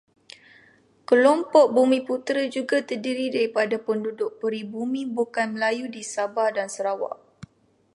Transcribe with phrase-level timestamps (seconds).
[1.07, 7.17] Kelompok bumiputera juga terdiri daripada penduduk peribumi bukan Melayu di Sabah dan Sarawak.